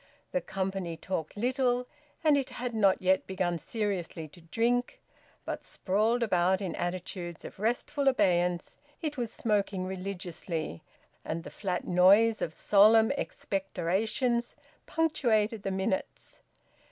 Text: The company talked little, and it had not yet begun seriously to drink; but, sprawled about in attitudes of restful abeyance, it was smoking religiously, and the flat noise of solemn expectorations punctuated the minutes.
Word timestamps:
The 0.31 0.41
company 0.41 0.97
talked 0.97 1.37
little, 1.37 1.85
and 2.23 2.35
it 2.35 2.49
had 2.49 2.73
not 2.73 3.03
yet 3.03 3.27
begun 3.27 3.59
seriously 3.59 4.27
to 4.29 4.41
drink; 4.41 4.99
but, 5.45 5.63
sprawled 5.63 6.23
about 6.23 6.59
in 6.59 6.73
attitudes 6.75 7.45
of 7.45 7.59
restful 7.59 8.07
abeyance, 8.07 8.79
it 9.03 9.15
was 9.15 9.31
smoking 9.31 9.85
religiously, 9.85 10.81
and 11.23 11.43
the 11.43 11.51
flat 11.51 11.85
noise 11.85 12.41
of 12.41 12.51
solemn 12.51 13.11
expectorations 13.11 14.55
punctuated 14.87 15.61
the 15.61 15.69
minutes. 15.69 16.41